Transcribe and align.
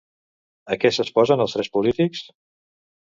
A 0.75 0.77
què 0.83 0.91
s'exposen 0.95 1.45
els 1.45 1.55
tres 1.59 1.73
polítics? 1.77 2.25